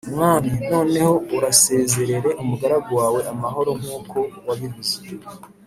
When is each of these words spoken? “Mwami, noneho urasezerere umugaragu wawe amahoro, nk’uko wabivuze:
“Mwami, 0.13 0.51
noneho 0.71 1.13
urasezerere 1.37 2.29
umugaragu 2.41 2.89
wawe 2.99 3.19
amahoro, 3.31 3.71
nk’uko 3.81 4.17
wabivuze: 4.47 4.95